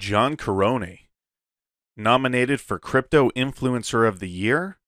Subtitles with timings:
[0.00, 1.00] John Karony,
[1.94, 4.78] nominated for Crypto Influencer of the Year,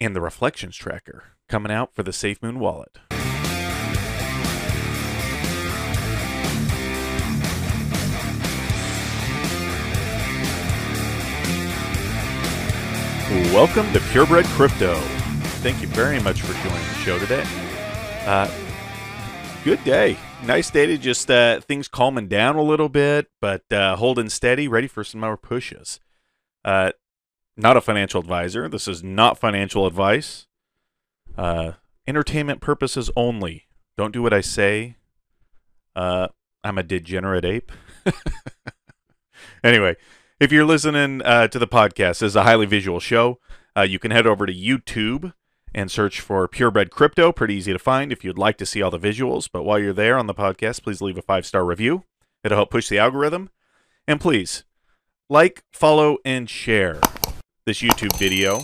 [0.00, 2.98] and the Reflections Tracker coming out for the SafeMoon wallet.
[13.54, 14.96] Welcome to Purebred Crypto.
[15.62, 17.44] Thank you very much for joining the show today.
[18.26, 18.50] Uh,
[19.66, 20.16] good day.
[20.44, 24.68] Nice day to just uh, things calming down a little bit, but uh, holding steady,
[24.68, 25.98] ready for some more pushes.
[26.64, 26.92] Uh,
[27.56, 28.68] not a financial advisor.
[28.68, 30.46] This is not financial advice.
[31.36, 31.72] Uh,
[32.06, 33.66] entertainment purposes only.
[33.98, 34.98] Don't do what I say.
[35.96, 36.28] Uh,
[36.62, 37.72] I'm a degenerate ape.
[39.64, 39.96] anyway,
[40.38, 43.40] if you're listening uh, to the podcast, this is a highly visual show.
[43.76, 45.32] You can head over to YouTube
[45.76, 47.30] and search for Purebred Crypto.
[47.30, 49.46] Pretty easy to find if you'd like to see all the visuals.
[49.52, 52.04] But while you're there on the podcast, please leave a five star review.
[52.42, 53.50] It'll help push the algorithm.
[54.08, 54.64] And please
[55.28, 57.00] like, follow, and share
[57.66, 58.62] this YouTube video.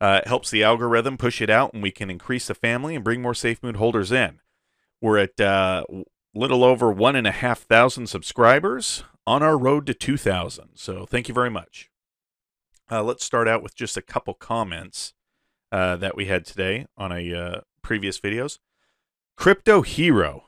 [0.00, 3.04] Uh, it helps the algorithm push it out, and we can increase the family and
[3.04, 4.40] bring more SafeMoon holders in.
[5.00, 5.84] We're at uh,
[6.34, 10.70] little over one and a half thousand subscribers on our road to 2,000.
[10.74, 11.90] So thank you very much.
[12.90, 15.12] Uh, let's start out with just a couple comments
[15.72, 18.58] uh, that we had today on a uh, previous videos.
[19.36, 20.44] Crypto Hero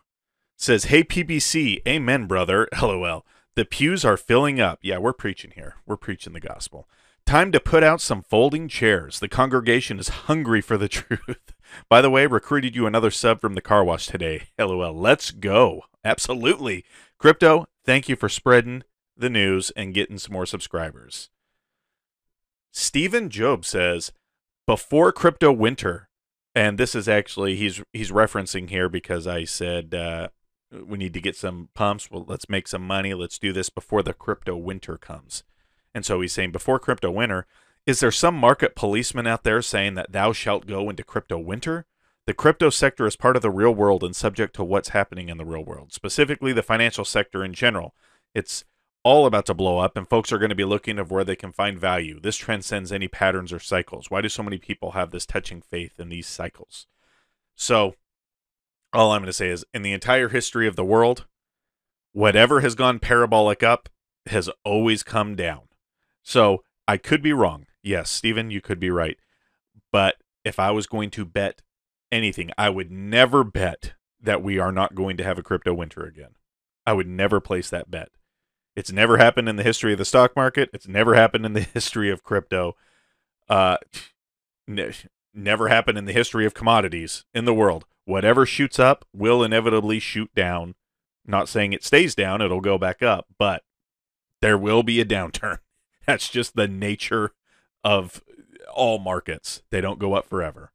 [0.57, 2.69] says, "Hey PBC, amen, brother.
[2.83, 3.25] LOL.
[3.55, 4.79] The pews are filling up.
[4.83, 5.77] Yeah, we're preaching here.
[5.87, 6.89] We're preaching the gospel.
[7.27, 9.21] Time to put out some folding chairs.
[9.21, 11.53] The congregation is hungry for the truth.
[11.89, 14.49] By the way, recruited you another sub from the car wash today.
[14.59, 14.95] LOL.
[14.95, 15.83] Let's go.
[16.05, 16.85] Absolutely.
[17.19, 18.83] Crypto, thank you for spreading
[19.17, 21.31] the news and getting some more subscribers.
[22.73, 24.13] Stephen Job says,
[24.67, 26.09] before crypto winter,
[26.55, 30.29] and this is actually he's he's referencing here because I said uh,
[30.71, 32.11] we need to get some pumps.
[32.11, 33.15] Well, let's make some money.
[33.15, 35.45] Let's do this before the crypto winter comes.
[35.95, 37.47] And so he's saying before crypto winter,
[37.87, 41.87] is there some market policeman out there saying that thou shalt go into crypto winter?
[42.27, 45.39] The crypto sector is part of the real world and subject to what's happening in
[45.39, 47.95] the real world, specifically the financial sector in general.
[48.35, 48.65] It's
[49.05, 51.37] all about to blow up, and folks are going to be looking of where they
[51.37, 52.21] can find value.
[52.21, 54.11] This transcends any patterns or cycles.
[54.11, 56.87] Why do so many people have this touching faith in these cycles?
[57.57, 57.95] So,
[58.93, 61.27] all I'm going to say is, in the entire history of the world,
[62.13, 63.89] whatever has gone parabolic up
[64.27, 65.63] has always come down.
[66.23, 67.67] So, I could be wrong.
[67.83, 69.19] Yes, Stephen, you could be right.
[69.91, 71.63] But if I was going to bet
[72.11, 76.05] anything, I would never bet that we are not going to have a crypto winter
[76.05, 76.37] again.
[76.87, 78.11] I would never place that bet.
[78.75, 80.71] It's never happened in the history of the stock market.
[80.73, 82.77] It's never happened in the history of crypto.
[83.49, 83.77] Uh,
[84.67, 84.93] ne-
[85.35, 87.85] never happened in the history of commodities in the world.
[88.05, 90.75] Whatever shoots up will inevitably shoot down.
[91.25, 93.63] Not saying it stays down, it'll go back up, but
[94.41, 95.59] there will be a downturn.
[96.07, 97.33] That's just the nature
[97.85, 98.23] of
[98.73, 99.63] all markets.
[99.71, 100.73] They don't go up forever.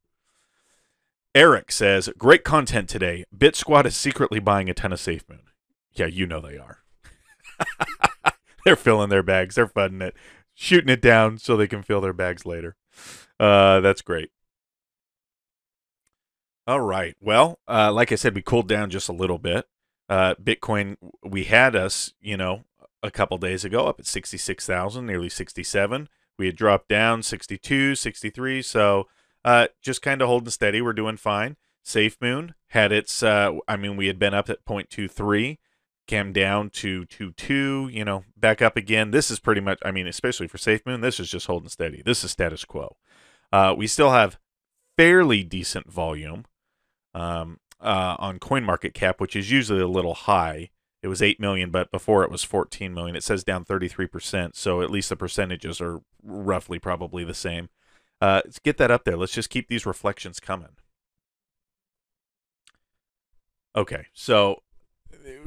[1.34, 3.24] Eric says, Great content today.
[3.36, 5.40] Bit Squad is secretly buying a ton of SafeMoon.
[5.92, 6.78] Yeah, you know they are.
[8.64, 9.54] They're filling their bags.
[9.54, 10.14] They're fudding it,
[10.54, 12.76] shooting it down so they can fill their bags later.
[13.38, 14.30] Uh, that's great.
[16.66, 17.16] All right.
[17.20, 19.66] Well, uh, like I said, we cooled down just a little bit.
[20.08, 22.64] Uh, Bitcoin, we had us, you know,
[23.02, 26.08] a couple days ago up at 66,000, nearly 67.
[26.38, 28.62] We had dropped down 62, 63.
[28.62, 29.08] So
[29.44, 30.82] uh, just kind of holding steady.
[30.82, 31.56] We're doing fine.
[31.84, 35.58] SafeMoon had its, uh, I mean, we had been up at 0.23
[36.08, 39.12] came down to 2 2, you know, back up again.
[39.12, 42.02] This is pretty much, I mean, especially for SafeMoon, this is just holding steady.
[42.04, 42.96] This is status quo.
[43.52, 44.38] Uh, we still have
[44.96, 46.46] fairly decent volume
[47.14, 50.70] um, uh, on CoinMarketCap, which is usually a little high.
[51.02, 53.14] It was 8 million, but before it was 14 million.
[53.14, 57.68] It says down 33%, so at least the percentages are roughly probably the same.
[58.20, 59.16] Uh, let's get that up there.
[59.16, 60.76] Let's just keep these reflections coming.
[63.76, 64.62] Okay, so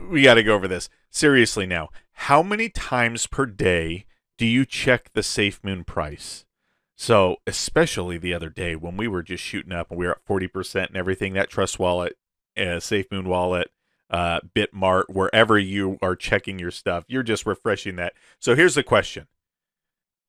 [0.09, 1.89] we got to go over this seriously now.
[2.13, 4.05] How many times per day
[4.37, 6.45] do you check the SafeMoon price?
[6.95, 10.25] So, especially the other day when we were just shooting up and we were at
[10.25, 12.15] 40% and everything, that Trust Wallet,
[12.55, 13.71] uh, SafeMoon Wallet,
[14.11, 18.13] uh, Bitmart, wherever you are checking your stuff, you're just refreshing that.
[18.39, 19.27] So, here's the question.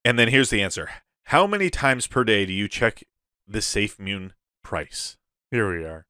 [0.03, 0.89] And then here's the answer
[1.25, 3.03] How many times per day do you check
[3.47, 4.31] the SafeMoon
[4.63, 5.17] price?
[5.51, 6.05] Here we are.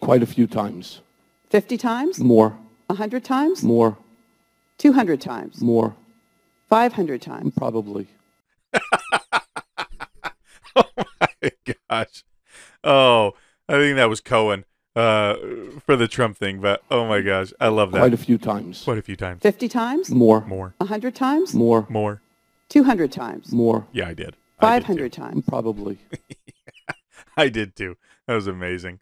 [0.00, 1.00] Quite a few times.
[1.50, 2.20] 50 times?
[2.20, 2.58] More.
[2.86, 3.62] 100 times?
[3.62, 3.96] More.
[4.78, 5.60] 200 times?
[5.60, 5.94] More.
[6.68, 7.52] 500 times?
[7.56, 8.08] Probably.
[10.76, 11.52] oh my
[11.88, 12.24] gosh.
[12.84, 13.32] Oh,
[13.68, 14.64] I think that was Cohen.
[14.96, 15.36] uh,
[15.84, 17.98] for the Trump thing, but oh my gosh, I love that.
[17.98, 18.82] Quite a few times.
[18.82, 19.42] Quite a few times.
[19.42, 20.10] 50 times?
[20.10, 20.40] More.
[20.46, 21.54] More, 100 times?
[21.54, 21.86] More.
[21.90, 22.22] more.
[22.70, 23.52] 200 times?
[23.52, 23.86] More.
[23.92, 24.36] Yeah, I did.
[24.58, 25.44] I did 500 times?
[25.46, 25.98] Probably.
[27.36, 27.96] I did too.
[28.26, 29.00] That was amazing.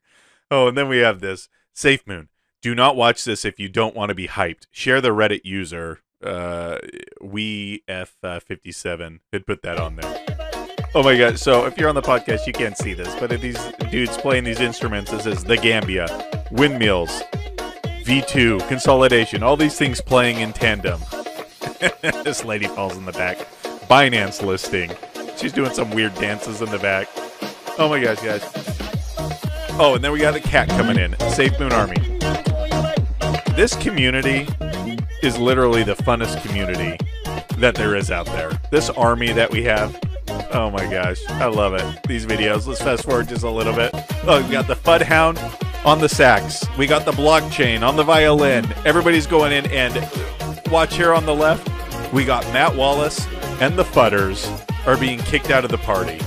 [0.50, 2.29] Oh, and then we have this Safe Moon.
[2.64, 4.69] Do not watch this if you don't want to be hyped.
[4.70, 6.78] Share the Reddit user uh,
[7.20, 10.25] we f uh, 57 had put that on there.
[10.94, 11.38] Oh my god!
[11.38, 13.58] So if you're on the podcast, you can't see this, but if these
[13.90, 16.06] dudes playing these instruments, this is the Gambia,
[16.52, 17.11] windmills,
[18.05, 21.02] V2, consolidation, all these things playing in tandem.
[22.00, 23.37] this lady falls in the back.
[23.90, 24.90] Binance listing.
[25.37, 27.10] She's doing some weird dances in the back.
[27.78, 28.43] Oh my gosh, guys.
[29.78, 31.14] Oh, and then we got the cat coming in.
[31.28, 32.03] Safe Moon Army.
[33.56, 34.48] This community
[35.22, 36.98] is literally the funnest community
[37.58, 38.50] that there is out there.
[38.72, 39.96] This army that we have.
[40.52, 42.02] Oh my gosh, I love it.
[42.08, 42.66] These videos.
[42.66, 43.92] Let's fast forward just a little bit.
[44.24, 45.38] Oh, we got the Fud Hound
[45.84, 46.66] on the sax.
[46.76, 48.66] We got the blockchain on the violin.
[48.84, 49.94] Everybody's going in and
[50.72, 51.70] watch here on the left.
[52.12, 53.24] We got Matt Wallace
[53.60, 54.48] and the Fudders
[54.84, 56.18] are being kicked out of the party.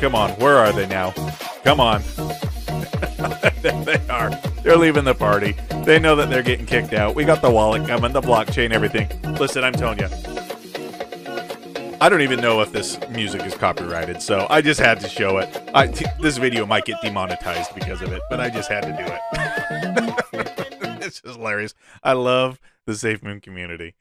[0.00, 1.12] Come on, where are they now?
[1.62, 2.02] Come on.
[3.62, 4.32] there they are.
[4.64, 5.54] They're leaving the party.
[5.84, 7.14] They know that they're getting kicked out.
[7.14, 9.10] We got the wallet coming, the blockchain, everything.
[9.34, 10.08] Listen, I'm telling you.
[12.00, 15.36] I don't even know if this music is copyrighted, so I just had to show
[15.36, 15.54] it.
[15.74, 18.92] I, t- this video might get demonetized because of it, but I just had to
[18.92, 20.96] do it.
[21.04, 21.74] it's just hilarious.
[22.02, 23.96] I love the Safe Moon community.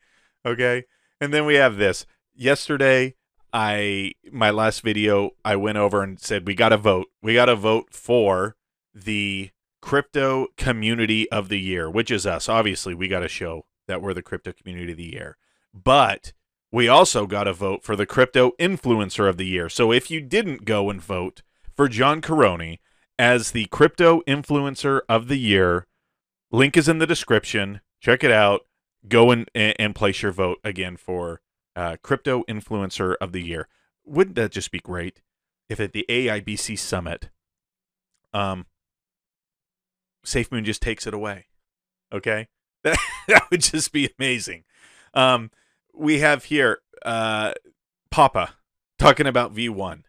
[0.45, 0.85] Okay?
[1.19, 2.05] And then we have this.
[2.33, 3.15] Yesterday,
[3.51, 7.07] I my last video, I went over and said we got to vote.
[7.21, 8.55] We got to vote for
[8.95, 9.51] the
[9.83, 12.47] crypto community of the year, which is us.
[12.47, 15.35] Obviously, we got to show that we're the crypto community of the year.
[15.73, 16.31] But
[16.71, 19.67] we also got to vote for the crypto influencer of the year.
[19.67, 21.41] So if you didn't go and vote
[21.75, 22.79] for John Karony
[23.19, 25.85] as the crypto influencer of the year,
[26.49, 27.81] link is in the description.
[27.99, 28.61] Check it out.
[29.09, 31.41] Go and, and place your vote again for
[31.75, 33.67] uh, crypto influencer of the year.
[34.05, 35.21] Wouldn't that just be great
[35.67, 37.29] if at the AIBC summit,
[38.33, 38.65] um,
[40.25, 41.47] SafeMoon just takes it away?
[42.11, 42.47] Okay,
[42.83, 42.97] that,
[43.27, 44.63] that would just be amazing.
[45.13, 45.51] Um,
[45.93, 47.53] we have here uh,
[48.11, 48.55] Papa
[48.97, 50.03] talking about V1.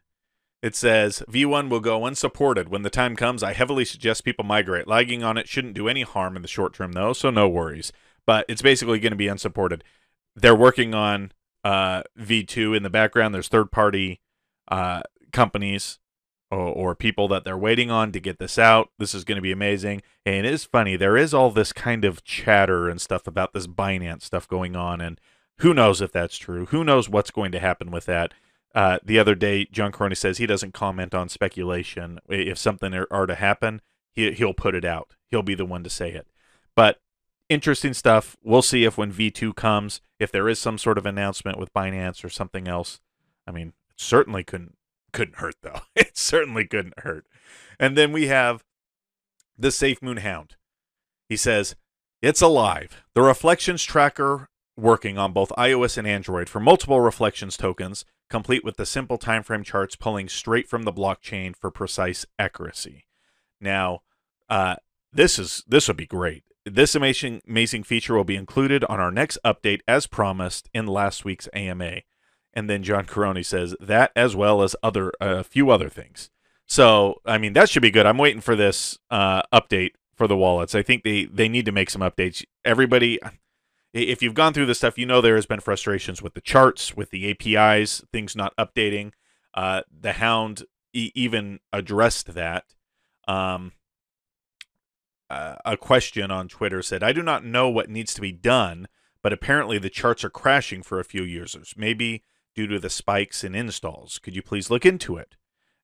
[0.63, 3.43] It says V1 will go unsupported when the time comes.
[3.43, 4.89] I heavily suggest people migrate.
[4.89, 7.93] Lagging on it shouldn't do any harm in the short term, though, so no worries.
[8.27, 9.85] But it's basically going to be unsupported.
[10.35, 11.33] They're working on
[11.65, 13.35] uh, V2 in the background.
[13.35, 14.21] There's third party
[14.69, 15.03] uh,
[15.33, 15.99] companies
[16.55, 18.91] or, or, people that they're waiting on to get this out.
[18.99, 20.03] This is going to be amazing.
[20.25, 20.97] And it is funny.
[20.97, 25.01] There is all this kind of chatter and stuff about this Binance stuff going on.
[25.01, 25.21] And
[25.59, 26.67] who knows if that's true?
[26.67, 28.35] Who knows what's going to happen with that?
[28.75, 32.19] Uh, the other day, John Karony says he doesn't comment on speculation.
[32.29, 33.81] If something are, to happen,
[34.13, 35.15] he, he'll put it out.
[35.31, 36.27] He'll be the one to say it.
[36.75, 37.01] But
[37.49, 38.37] interesting stuff.
[38.43, 42.25] We'll see if when V2 comes, if there is some sort of announcement with Binance
[42.25, 43.01] or something else.
[43.47, 44.77] I mean, certainly couldn't
[45.15, 45.81] couldn't hurt though.
[45.97, 47.27] It certainly couldn't hurt.
[47.81, 48.63] And then we have
[49.57, 50.57] the Safe Moon Hound.
[51.29, 51.77] He says,
[52.21, 53.03] "It's alive.
[53.15, 58.77] The reflections tracker working on both iOS and Android for multiple reflections tokens, complete with
[58.77, 63.07] the simple timeframe charts pulling straight from the blockchain for precise accuracy."
[63.61, 64.03] Now,
[64.51, 64.77] uh,
[65.13, 66.45] this is this would be great.
[66.67, 71.25] This amazing amazing feature will be included on our next update as promised in last
[71.25, 72.03] week's AMA.
[72.55, 76.31] And then John Karony says that as well as other a uh, few other things.
[76.67, 78.07] So I mean that should be good.
[78.07, 80.75] I'm waiting for this uh, update for the wallets.
[80.75, 82.45] I think they they need to make some updates.
[82.65, 83.19] Everybody,
[83.93, 86.97] if you've gone through this stuff, you know there has been frustrations with the charts,
[86.97, 89.13] with the APIs, things not updating.
[89.53, 92.65] Uh, the Hound e- even addressed that.
[93.27, 93.73] Um,
[95.31, 98.87] uh, a question on Twitter said, I do not know what needs to be done,
[99.23, 102.23] but apparently the charts are crashing for a few users, maybe
[102.55, 104.19] due to the spikes in installs.
[104.19, 105.37] Could you please look into it?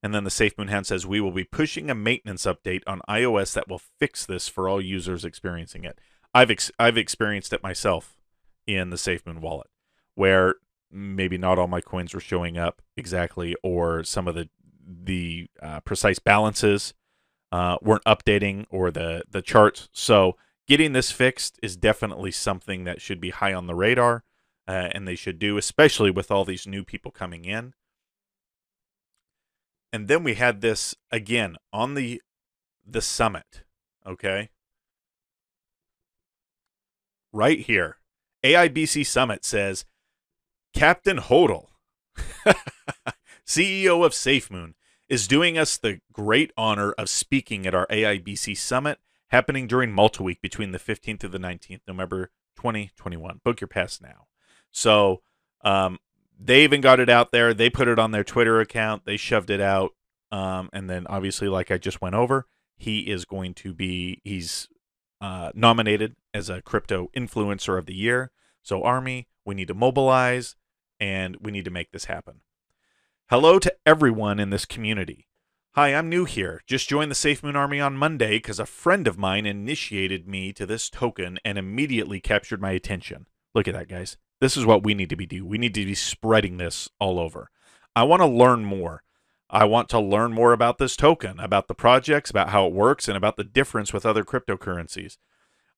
[0.03, 3.03] And then the Safe Moon Hound says, We will be pushing a maintenance update on
[3.09, 5.99] iOS that will fix this for all users experiencing it.
[6.35, 8.17] I've, ex- I've experienced it myself
[8.67, 9.69] in the Safe Moon wallet,
[10.15, 10.55] where
[10.91, 14.49] maybe not all my coins were showing up exactly, or some of the
[14.93, 16.95] the uh, precise balances
[17.53, 19.89] uh, weren't updating or the the charts.
[19.93, 20.37] So
[20.67, 24.25] getting this fixed is definitely something that should be high on the radar,
[24.71, 27.75] uh, and they should do, especially with all these new people coming in.
[29.93, 32.23] And then we had this again on the
[32.87, 33.65] the summit.
[34.07, 34.51] Okay,
[37.33, 37.97] right here,
[38.45, 39.87] AIBC Summit says
[40.73, 41.67] Captain Hodl,
[43.45, 44.75] CEO of SafeMoon,
[45.09, 49.01] is doing us the great honor of speaking at our AIBC Summit
[49.31, 53.41] happening during Malta Week between the 15th to the 19th, November 2021.
[53.43, 54.29] Book your pass now.
[54.71, 55.23] So
[55.63, 55.99] um,
[56.39, 57.53] they even got it out there.
[57.53, 59.05] They put it on their Twitter account.
[59.05, 59.93] They shoved it out.
[60.33, 62.47] Um, and then obviously, like I just went over,
[62.77, 64.69] he is going to be he's
[65.21, 68.31] uh, nominated as a crypto influencer of the year.
[68.63, 70.57] So Army, we need to mobilize
[70.99, 72.41] and we need to make this happen.
[73.29, 75.27] Hello to everyone in this community.
[75.75, 76.63] Hi, I'm new here.
[76.67, 80.53] Just joined the Safe Moon Army on Monday because a friend of mine initiated me
[80.55, 83.27] to this token and immediately captured my attention.
[83.55, 84.17] Look at that, guys.
[84.41, 85.49] This is what we need to be doing.
[85.49, 87.51] We need to be spreading this all over.
[87.95, 89.03] I want to learn more.
[89.51, 93.09] I want to learn more about this token, about the projects, about how it works,
[93.09, 95.17] and about the difference with other cryptocurrencies.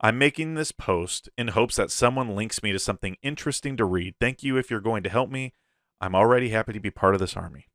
[0.00, 4.14] I'm making this post in hopes that someone links me to something interesting to read.
[4.20, 5.54] Thank you if you're going to help me.
[6.00, 7.68] I'm already happy to be part of this army.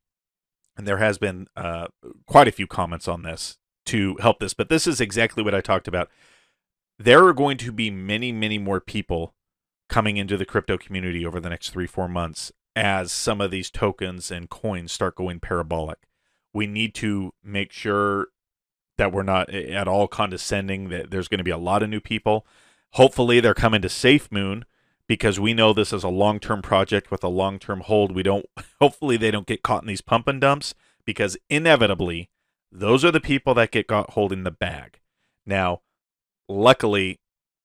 [0.76, 1.88] And there has been uh,
[2.28, 5.62] quite a few comments on this to help this, but this is exactly what I
[5.62, 6.10] talked about.
[7.00, 9.34] There are going to be many, many more people
[9.90, 13.72] coming into the crypto community over the next three, four months as some of these
[13.72, 15.98] tokens and coins start going parabolic.
[16.54, 18.28] We need to make sure
[18.98, 21.90] that we're not eh, at all condescending, that there's going to be a lot of
[21.90, 22.46] new people.
[22.92, 24.66] Hopefully, they're coming to Safe Moon
[25.08, 28.14] because we know this is a long term project with a long term hold.
[28.14, 28.46] We don't,
[28.82, 30.74] hopefully, they don't get caught in these pump and dumps
[31.06, 32.30] because inevitably,
[32.72, 35.00] those are the people that get caught holding the bag.
[35.46, 35.82] Now,
[36.48, 37.20] luckily,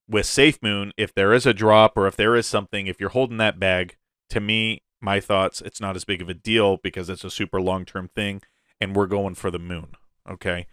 [0.09, 3.11] with Safe Moon, if there is a drop or if there is something, if you're
[3.11, 3.97] holding that bag,
[4.31, 7.61] to me, my thoughts, it's not as big of a deal because it's a super
[7.61, 8.43] long term thing
[8.81, 9.89] and we're going for the moon.
[10.29, 10.67] Okay.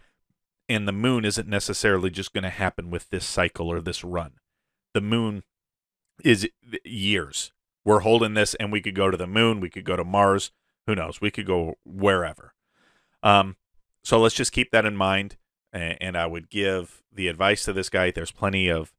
[0.68, 4.34] And the moon isn't necessarily just going to happen with this cycle or this run.
[4.94, 5.42] The moon
[6.22, 6.48] is
[6.84, 7.52] years.
[7.84, 9.60] We're holding this and we could go to the moon.
[9.60, 10.52] We could go to Mars.
[10.86, 11.20] Who knows?
[11.20, 12.54] We could go wherever.
[13.22, 13.56] Um,
[14.04, 15.36] so let's just keep that in mind.
[15.72, 18.10] And I would give the advice to this guy.
[18.10, 18.92] There's plenty of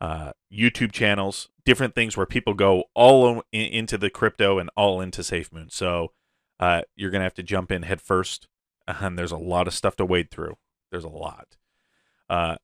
[0.00, 5.00] uh, YouTube channels, different things where people go all in, into the crypto and all
[5.00, 5.72] into SafeMoon.
[5.72, 6.12] So
[6.60, 8.48] uh, you're going to have to jump in head first.
[8.90, 10.56] And there's a lot of stuff to wade through.
[10.90, 11.58] There's a lot.
[12.30, 12.56] Uh,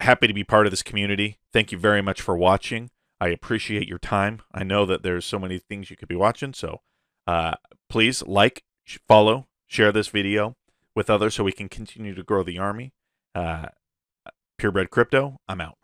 [0.00, 1.38] happy to be part of this community.
[1.52, 2.88] Thank you very much for watching.
[3.20, 4.40] I appreciate your time.
[4.54, 6.54] I know that there's so many things you could be watching.
[6.54, 6.80] So
[7.26, 7.56] uh,
[7.90, 8.64] please like,
[9.06, 10.56] follow, share this video
[10.94, 12.94] with others so we can continue to grow the army.
[13.34, 13.66] Uh,
[14.56, 15.76] Purebred Crypto, I'm out.